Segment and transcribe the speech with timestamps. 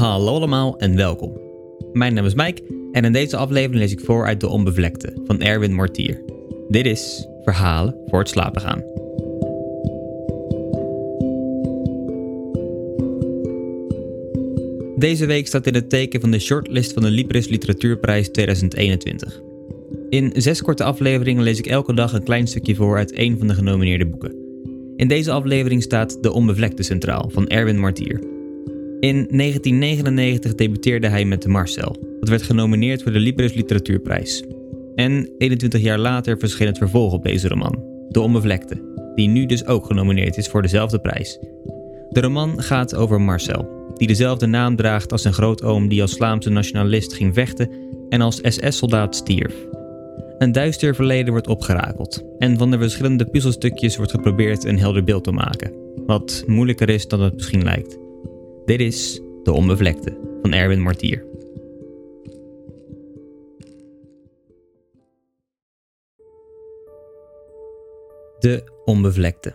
[0.00, 1.40] Hallo allemaal en welkom.
[1.92, 5.40] Mijn naam is Mike en in deze aflevering lees ik voor uit De Onbevlekte van
[5.40, 6.22] Erwin Mortier.
[6.68, 8.82] Dit is Verhalen voor het slapen gaan.
[14.96, 19.40] Deze week staat in het teken van de shortlist van de Libris Literatuurprijs 2021.
[20.08, 23.46] In zes korte afleveringen lees ik elke dag een klein stukje voor uit een van
[23.46, 24.34] de genomineerde boeken.
[24.96, 28.38] In deze aflevering staat De Onbevlekte Centraal van Erwin Martier.
[29.00, 34.44] In 1999 debuteerde hij met Marcel, dat werd genomineerd voor de Libris Literatuurprijs.
[34.94, 39.66] En 21 jaar later verscheen het vervolg op deze roman, De Onbevlekte, die nu dus
[39.66, 41.38] ook genomineerd is voor dezelfde prijs.
[42.10, 46.50] De roman gaat over Marcel, die dezelfde naam draagt als zijn grootoom die als Vlaamse
[46.50, 47.70] nationalist ging vechten
[48.08, 49.54] en als SS-soldaat stierf.
[50.38, 55.24] Een duister verleden wordt opgerakeld en van de verschillende puzzelstukjes wordt geprobeerd een helder beeld
[55.24, 55.72] te maken,
[56.06, 57.98] wat moeilijker is dan het misschien lijkt.
[58.70, 61.24] Dit is De Onbevlekte van Erwin Martier.
[68.38, 69.54] De Onbevlekte.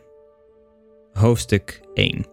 [1.12, 2.26] Hoofdstuk 1.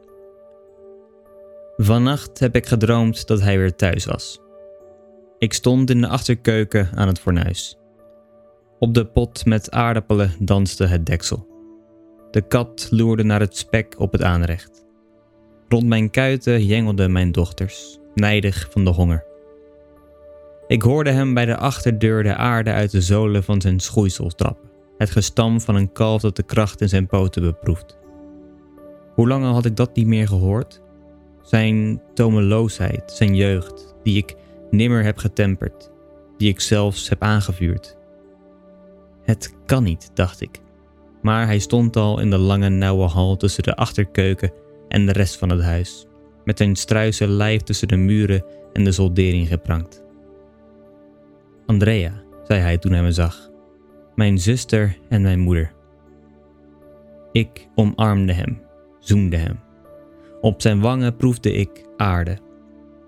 [1.76, 4.40] Vannacht heb ik gedroomd dat hij weer thuis was.
[5.38, 7.78] Ik stond in de achterkeuken aan het fornuis.
[8.78, 11.46] Op de pot met aardappelen danste het deksel.
[12.30, 14.82] De kat loerde naar het spek op het aanrecht.
[15.72, 19.24] Rond mijn kuiten jengelden mijn dochters, nijdig van de honger.
[20.66, 24.70] Ik hoorde hem bij de achterdeur de aarde uit de zolen van zijn schoeisel trappen,
[24.98, 27.98] het gestam van een kalf dat de kracht in zijn poten beproeft.
[29.14, 30.82] Hoe lang had ik dat niet meer gehoord?
[31.42, 34.34] Zijn tomeloosheid, zijn jeugd, die ik
[34.70, 35.90] nimmer heb getemperd,
[36.36, 37.96] die ik zelfs heb aangevuurd.
[39.22, 40.60] Het kan niet, dacht ik.
[41.22, 44.52] Maar hij stond al in de lange nauwe hal tussen de achterkeuken
[44.92, 46.06] en de rest van het huis,
[46.44, 50.02] met zijn struise lijf tussen de muren en de zoldering geprankt.
[51.66, 52.12] Andrea,
[52.46, 53.50] zei hij toen hij me zag,
[54.14, 55.72] mijn zuster en mijn moeder.
[57.32, 58.60] Ik omarmde hem,
[59.00, 59.60] zoende hem.
[60.40, 62.38] Op zijn wangen proefde ik aarde.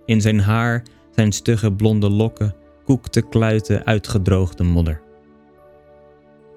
[0.05, 5.00] In zijn haar, zijn stugge blonde lokken, koekte kluiten uitgedroogde modder.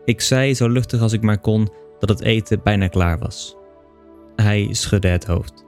[0.05, 3.55] Ik zei zo luchtig als ik maar kon dat het eten bijna klaar was.
[4.43, 5.65] Hij schudde het hoofd.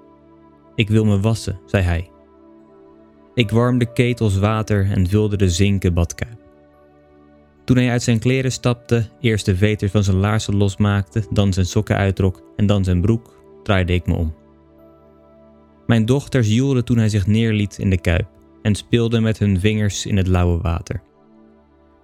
[0.75, 2.09] Ik wil me wassen, zei hij.
[3.34, 6.38] Ik warmde ketels water en vulde de zinken badkuip.
[7.66, 11.66] Toen hij uit zijn kleren stapte, eerst de veters van zijn laarzen losmaakte, dan zijn
[11.66, 14.35] sokken uittrok en dan zijn broek, draaide ik me om.
[15.88, 18.28] Mijn dochters joelden toen hij zich neerliet in de kuip
[18.62, 21.01] en speelden met hun vingers in het lauwe water.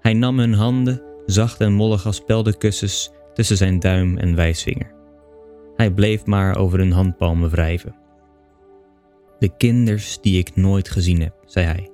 [0.02, 4.95] Hij nam hun handen zacht en mollig als speldenkussens tussen zijn duim en wijsvinger.
[5.76, 7.96] Hij bleef maar over hun handpalmen wrijven.
[9.40, 11.90] De kinders die ik nooit gezien heb, zei hij.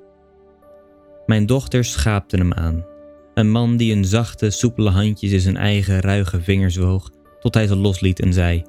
[1.26, 2.86] Mijn dochters schaapten hem aan.
[3.34, 7.10] Een man die een zachte, soepele handjes in zijn eigen ruige vingers woog,
[7.40, 8.64] tot hij ze losliet en zei: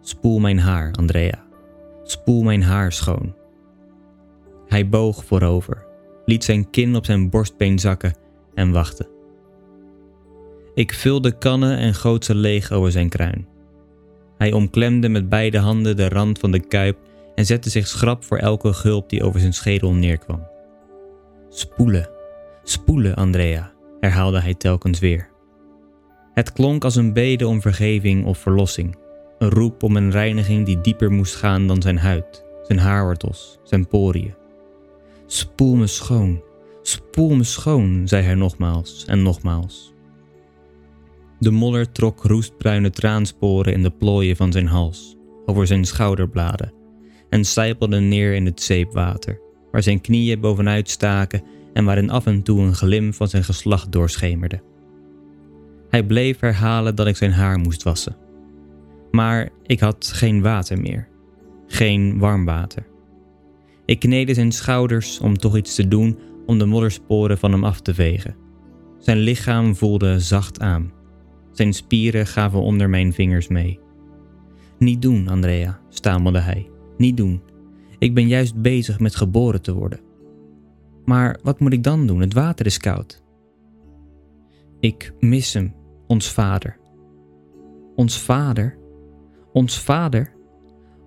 [0.00, 1.46] Spoel mijn haar, Andrea.
[2.02, 3.34] Spoel mijn haar schoon.
[4.66, 5.86] Hij boog voorover,
[6.24, 8.16] liet zijn kin op zijn borstbeen zakken
[8.54, 9.08] en wachtte.
[10.74, 13.46] Ik vulde kannen en goot ze leeg over zijn kruin.
[14.38, 16.98] Hij omklemde met beide handen de rand van de kuip
[17.34, 20.46] en zette zich schrap voor elke gulp die over zijn schedel neerkwam.
[21.48, 22.10] Spoelen,
[22.62, 25.28] spoelen, Andrea, herhaalde hij telkens weer.
[26.34, 28.96] Het klonk als een bede om vergeving of verlossing,
[29.38, 33.88] een roep om een reiniging die dieper moest gaan dan zijn huid, zijn haarwortels, zijn
[33.88, 34.34] poriën.
[35.26, 36.42] Spoel me schoon,
[36.82, 39.92] spoel me schoon, zei hij nogmaals en nogmaals.
[41.38, 46.72] De modder trok roestbruine traansporen in de plooien van zijn hals, over zijn schouderbladen,
[47.28, 49.40] en sijpelde neer in het zeepwater,
[49.70, 51.42] waar zijn knieën bovenuit staken
[51.72, 54.62] en waarin af en toe een glim van zijn geslacht doorschemerde.
[55.88, 58.16] Hij bleef herhalen dat ik zijn haar moest wassen.
[59.10, 61.08] Maar ik had geen water meer,
[61.66, 62.86] geen warm water.
[63.84, 67.80] Ik kneedde zijn schouders om toch iets te doen om de moddersporen van hem af
[67.80, 68.36] te vegen.
[68.98, 70.92] Zijn lichaam voelde zacht aan.
[71.58, 73.80] Zijn spieren gaven onder mijn vingers mee.
[74.78, 76.70] Niet doen, Andrea, stamelde hij.
[76.96, 77.42] Niet doen.
[77.98, 80.00] Ik ben juist bezig met geboren te worden.
[81.04, 82.20] Maar wat moet ik dan doen?
[82.20, 83.22] Het water is koud.
[84.80, 85.74] Ik mis hem,
[86.06, 86.78] ons vader.
[87.94, 88.78] Ons vader?
[89.52, 90.32] Ons vader?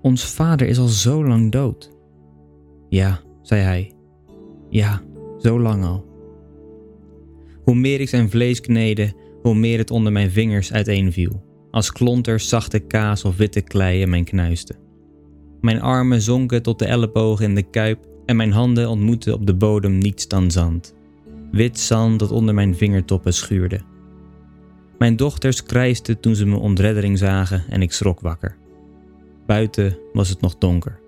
[0.02, 1.92] Ons vader is al zo lang dood.
[2.90, 3.92] Ja, zei hij.
[4.70, 5.02] Ja,
[5.38, 6.06] zo lang al.
[7.64, 12.50] Hoe meer ik zijn vlees kneedde, hoe meer het onder mijn vingers uiteenviel, als klonters
[12.50, 14.76] zachte kaas of witte klei in mijn knuisten.
[15.62, 19.56] Mijn armen zonken tot de ellebogen in de kuip en mijn handen ontmoetten op de
[19.56, 20.96] bodem niets dan zand.
[21.52, 23.80] Wit zand dat onder mijn vingertoppen schuurde.
[24.98, 28.58] Mijn dochters krijsten toen ze me ontreddering zagen en ik schrok wakker.
[29.46, 31.00] Buiten was het nog donker.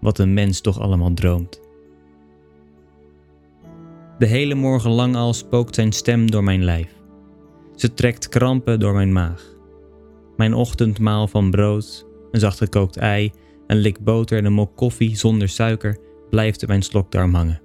[0.00, 1.60] Wat een mens toch allemaal droomt.
[4.18, 7.01] De hele morgen lang al spookt zijn stem door mijn lijf.
[7.74, 9.44] Ze trekt krampen door mijn maag.
[10.36, 13.32] Mijn ochtendmaal van brood, een zacht gekookt ei,
[13.66, 15.98] een lik boter en een mok koffie zonder suiker
[16.30, 17.60] blijft in mijn slokdarm hangen.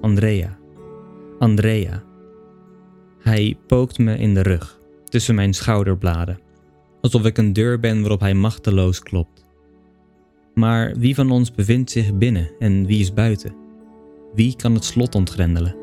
[0.00, 0.58] Andrea,
[1.38, 2.02] Andrea.
[3.18, 6.40] Hij pookt me in de rug, tussen mijn schouderbladen,
[7.00, 9.44] alsof ik een deur ben waarop hij machteloos klopt.
[10.54, 13.54] Maar wie van ons bevindt zich binnen en wie is buiten?
[14.34, 15.79] Wie kan het slot ontgrendelen?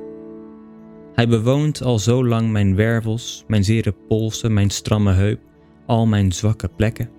[1.17, 5.39] Hij bewoont al zo lang mijn wervels, mijn zere polsen, mijn stramme heup,
[5.85, 7.09] al mijn zwakke plekken.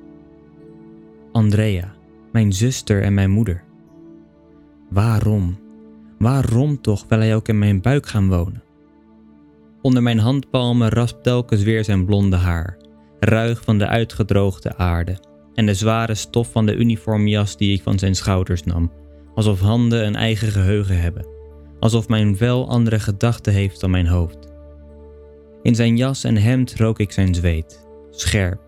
[1.32, 1.94] Andrea,
[2.32, 3.64] mijn zuster en mijn moeder.
[4.90, 5.58] Waarom?
[6.18, 8.62] Waarom toch wil hij ook in mijn buik gaan wonen?
[9.82, 12.76] Onder mijn handpalmen raspt telkens weer zijn blonde haar,
[13.20, 15.18] ruig van de uitgedroogde aarde,
[15.54, 18.92] en de zware stof van de uniformjas die ik van zijn schouders nam,
[19.34, 21.37] alsof handen een eigen geheugen hebben,
[21.80, 24.48] alsof mijn vel andere gedachten heeft dan mijn hoofd.
[25.62, 28.60] In zijn jas en hemd rook ik zijn zweet, scherp,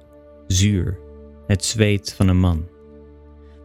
[0.46, 0.98] zuur,
[1.46, 2.68] het zweet van een man.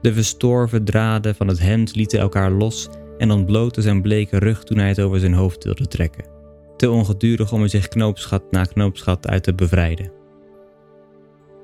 [0.02, 4.78] De verstorven draden van het hemd lieten elkaar los en ontbloten zijn bleke rug toen
[4.78, 6.26] hij het over zijn hoofd wilde trekken.
[6.78, 10.12] Te ongedurig om er zich knoopsgat na knoopsgat uit te bevrijden.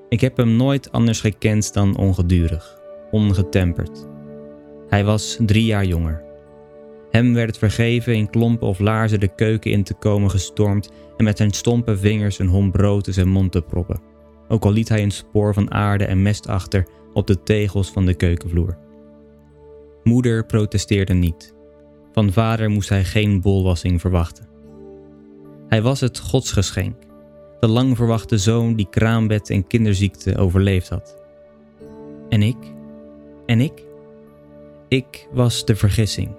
[0.09, 2.79] Ik heb hem nooit anders gekend dan ongedurig,
[3.11, 4.07] ongetemperd.
[4.87, 6.30] Hij was drie jaar jonger.
[7.11, 11.23] Hem werd het vergeven in klompen of laarzen de keuken in te komen gestormd en
[11.23, 14.01] met zijn stompe vingers een hom brood in zijn mond te proppen.
[14.47, 18.05] Ook al liet hij een spoor van aarde en mest achter op de tegels van
[18.05, 18.77] de keukenvloer.
[20.03, 21.53] Moeder protesteerde niet.
[22.11, 24.47] Van vader moest hij geen bolwassing verwachten.
[25.67, 26.95] Hij was het godsgeschenk,
[27.59, 31.17] de lang verwachte zoon die kraambed en kinderziekte overleefd had.
[32.29, 32.57] En ik?
[33.45, 33.83] En ik?
[34.87, 36.29] Ik was de vergissing,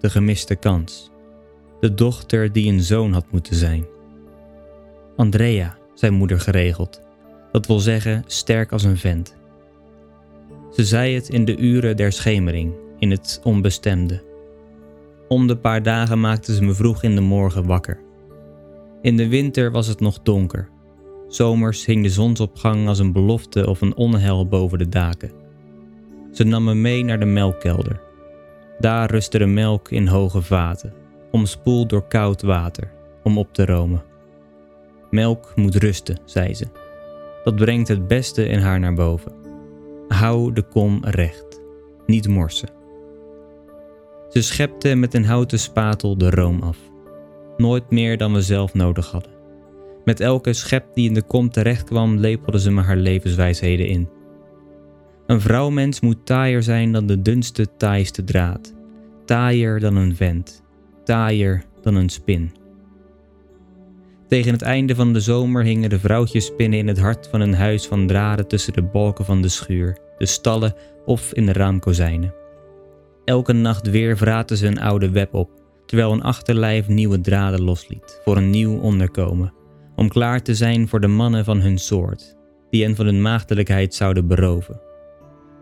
[0.00, 1.10] de gemiste kans,
[1.80, 3.86] de dochter die een zoon had moeten zijn.
[5.16, 7.00] Andrea, zei moeder geregeld,
[7.52, 9.36] dat wil zeggen sterk als een vent.
[10.72, 14.22] Ze zei het in de uren der schemering, in het onbestemde.
[15.28, 18.00] Om de paar dagen maakte ze me vroeg in de morgen wakker.
[19.02, 20.68] In de winter was het nog donker.
[21.28, 25.30] Zomers hing de zonsopgang als een belofte of een onheil boven de daken.
[26.32, 28.00] Ze nam me mee naar de melkkelder.
[28.78, 30.92] Daar rustte de melk in hoge vaten,
[31.30, 32.92] omspoeld door koud water,
[33.22, 34.02] om op te romen.
[35.10, 36.66] Melk moet rusten, zei ze.
[37.44, 39.32] Dat brengt het beste in haar naar boven.
[40.08, 41.60] Hou de kom recht,
[42.06, 42.68] niet morsen.
[44.28, 46.78] Ze schepte met een houten spatel de room af.
[47.56, 49.32] Nooit meer dan we zelf nodig hadden.
[50.04, 54.08] Met elke schep die in de kom terecht kwam, lepelde ze me haar levenswijsheden in.
[55.26, 58.74] Een vrouwmens moet taaier zijn dan de dunste, taaiste draad.
[59.24, 60.62] Taaier dan een vent.
[61.04, 62.52] Taaier dan een spin.
[64.28, 67.54] Tegen het einde van de zomer hingen de vrouwtjes spinnen in het hart van een
[67.54, 72.34] huis van draden tussen de balken van de schuur, de stallen of in de raamkozijnen.
[73.24, 75.50] Elke nacht weer vraten ze een oude web op,
[75.86, 79.52] terwijl een achterlijf nieuwe draden losliet voor een nieuw onderkomen,
[79.96, 82.36] om klaar te zijn voor de mannen van hun soort,
[82.70, 84.85] die hen van hun maagdelijkheid zouden beroven.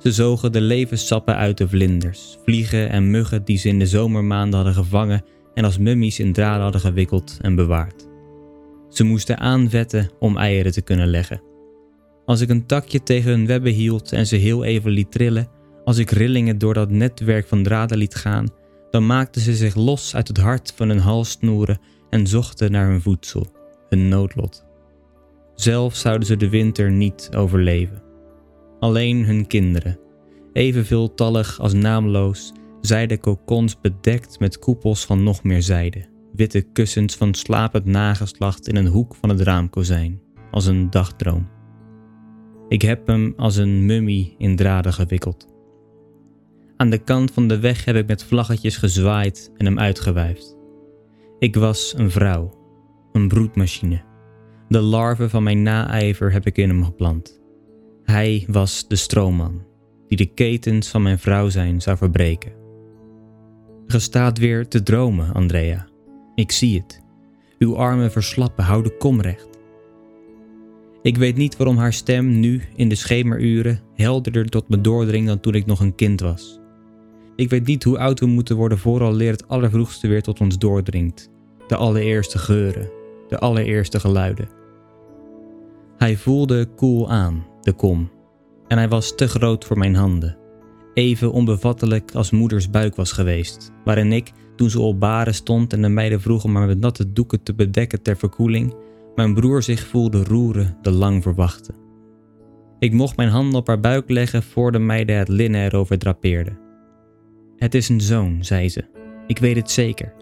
[0.05, 4.55] Ze zogen de levenssappen uit de vlinders, vliegen en muggen die ze in de zomermaanden
[4.55, 8.09] hadden gevangen en als mummies in draden hadden gewikkeld en bewaard.
[8.89, 11.43] Ze moesten aanvetten om eieren te kunnen leggen.
[12.25, 15.49] Als ik een takje tegen hun webben hield en ze heel even liet trillen,
[15.85, 18.49] als ik rillingen door dat netwerk van draden liet gaan,
[18.91, 21.79] dan maakten ze zich los uit het hart van hun halssnoeren
[22.11, 23.47] en zochten naar hun voedsel,
[23.89, 24.65] hun noodlot.
[25.55, 28.04] Zelf zouden ze de winter niet overleven.
[28.85, 29.99] Alleen hun kinderen,
[30.53, 37.17] even veeltallig als naamloos, zijden kokons bedekt met koepels van nog meer zijde witte kussens
[37.17, 41.49] van slapend nageslacht in een hoek van het raamkozijn, als een dagdroom.
[42.69, 45.49] Ik heb hem als een mummie in draden gewikkeld.
[46.77, 50.57] Aan de kant van de weg heb ik met vlaggetjes gezwaaid en hem uitgewuifd.
[51.39, 52.55] Ik was een vrouw,
[53.13, 54.03] een broedmachine.
[54.69, 57.43] De larve van mijn naijver heb ik in hem geplant.
[58.05, 59.63] Hij was de stroomman,
[60.09, 62.53] die de ketens van mijn vrouw zijn zou verbreken.
[63.87, 65.87] Ge staat weer te dromen, Andrea.
[66.35, 67.03] Ik zie het.
[67.59, 69.49] Uw armen verslappen, hou de kom recht.
[71.03, 75.41] Ik weet niet waarom haar stem nu, in de schemeruren, helderder tot me doordringt dan
[75.41, 76.61] toen ik nog een kind was.
[77.37, 80.59] Ik weet niet hoe oud we moeten worden vooral leer het allervroegste weer tot ons
[80.59, 81.31] doordringt.
[81.67, 82.91] De allereerste geuren,
[83.29, 84.49] de allereerste geluiden.
[85.97, 88.11] Hij voelde koel aan, de kom,
[88.69, 90.37] en hij was te groot voor mijn handen.
[90.95, 95.83] Even onbevattelijk als moeders buik was geweest, waarin ik, toen ze op baren stond en
[95.83, 98.75] de meiden vroegen maar met natte doeken te bedekken ter verkoeling,
[99.15, 101.75] mijn broer zich voelde roeren de lang verwachte.
[102.79, 106.59] Ik mocht mijn handen op haar buik leggen voor de meiden het linnen erover drapeerden.
[107.57, 108.85] Het is een zoon, zei ze.
[109.27, 110.13] Ik weet het zeker.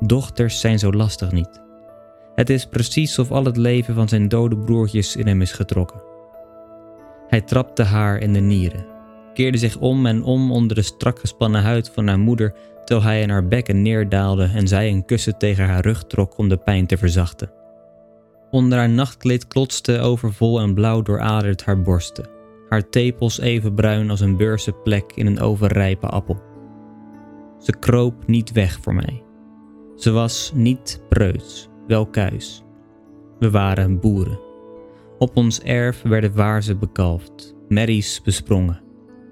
[0.00, 1.60] Dochters zijn zo lastig niet.
[2.34, 6.07] Het is precies of al het leven van zijn dode broertjes in hem is getrokken.
[7.28, 8.86] Hij trapte haar in de nieren,
[9.34, 12.54] keerde zich om en om onder de strak gespannen huid van haar moeder
[12.84, 16.48] terwijl hij in haar bekken neerdaalde en zij een kussen tegen haar rug trok om
[16.48, 17.50] de pijn te verzachten.
[18.50, 22.28] Onder haar nachtkleed klotste overvol en blauw dooraderd haar borsten,
[22.68, 26.42] haar tepels even bruin als een beurzenplek in een overrijpe appel.
[27.58, 29.22] Ze kroop niet weg voor mij.
[29.96, 32.62] Ze was niet preuts, wel kuis.
[33.38, 34.47] We waren boeren.
[35.18, 38.80] Op ons erf werden waarzen bekalfd, merries besprongen.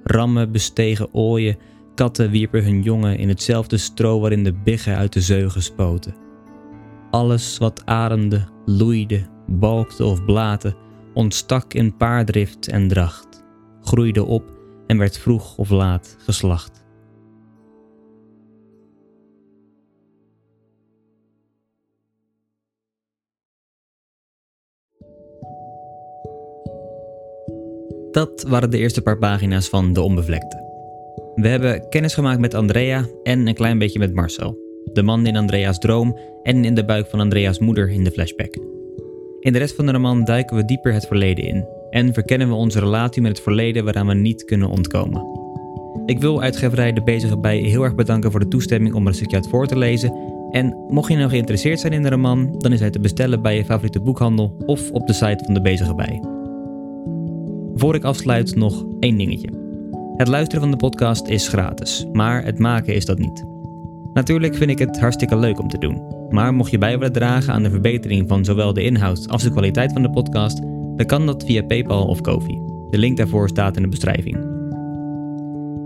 [0.02, 1.56] Rammen bestegen ooien,
[1.94, 6.14] katten wierpen hun jongen in hetzelfde stro waarin de biggen uit de zeugen spoten.
[7.10, 10.76] Alles wat ademde, loeide, balkte of blate,
[11.14, 13.44] ontstak in paardrift en dracht,
[13.80, 14.44] groeide op
[14.86, 16.85] en werd vroeg of laat geslacht.
[28.16, 30.64] Dat waren de eerste paar pagina's van De Onbevlekte.
[31.34, 34.58] We hebben kennis gemaakt met Andrea en een klein beetje met Marcel.
[34.92, 38.56] De man in Andrea's droom en in de buik van Andrea's moeder in de flashback.
[39.40, 42.54] In de rest van de roman duiken we dieper het verleden in en verkennen we
[42.54, 45.22] onze relatie met het verleden waaraan we niet kunnen ontkomen.
[46.06, 49.14] Ik wil uitgeverij De Bezige Bij heel erg bedanken voor de toestemming om er een
[49.14, 50.12] stukje uit voor te lezen.
[50.50, 53.56] En mocht je nou geïnteresseerd zijn in de roman, dan is hij te bestellen bij
[53.56, 56.35] je favoriete boekhandel of op de site van De Bezige Bij.
[57.76, 59.48] Voor ik afsluit nog één dingetje.
[60.16, 63.44] Het luisteren van de podcast is gratis, maar het maken is dat niet.
[64.12, 67.52] Natuurlijk vind ik het hartstikke leuk om te doen, maar mocht je bij willen dragen
[67.52, 70.60] aan de verbetering van zowel de inhoud als de kwaliteit van de podcast,
[70.96, 72.60] dan kan dat via PayPal of Kofi.
[72.90, 74.36] De link daarvoor staat in de beschrijving.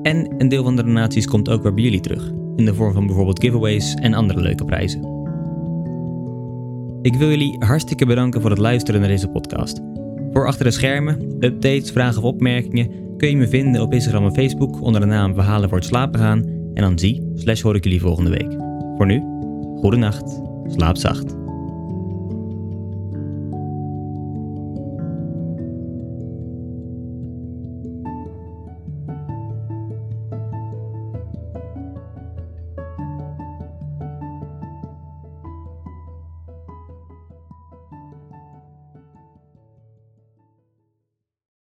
[0.03, 2.93] En een deel van de donaties komt ook weer bij jullie terug, in de vorm
[2.93, 5.01] van bijvoorbeeld giveaways en andere leuke prijzen.
[7.03, 9.81] Ik wil jullie hartstikke bedanken voor het luisteren naar deze podcast.
[10.33, 14.35] Voor achter de schermen, updates, vragen of opmerkingen kun je me vinden op Instagram en
[14.35, 16.45] Facebook onder de naam Verhalen voor het slapen gaan.
[16.75, 18.53] En dan zie, slash hoor ik jullie volgende week.
[18.97, 19.23] Voor nu,
[19.81, 21.40] goede nacht, slaap zacht.